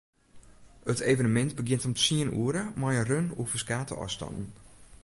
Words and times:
It 0.93 0.99
evenemint 1.09 1.55
begjint 1.59 1.85
om 1.89 1.95
tsien 1.97 2.33
oere 2.41 2.63
mei 2.79 2.95
in 3.01 3.07
run 3.09 3.33
oer 3.37 3.49
ferskate 3.51 3.93
ôfstannen. 4.03 4.47